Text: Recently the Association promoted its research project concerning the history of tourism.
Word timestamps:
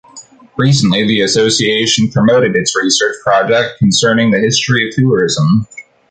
Recently 0.57 1.05
the 1.05 1.21
Association 1.21 2.09
promoted 2.09 2.55
its 2.55 2.75
research 2.75 3.17
project 3.23 3.77
concerning 3.77 4.31
the 4.31 4.39
history 4.39 4.87
of 4.89 4.95
tourism. 4.95 5.67